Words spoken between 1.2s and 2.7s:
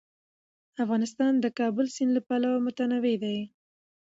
د د کابل سیند له پلوه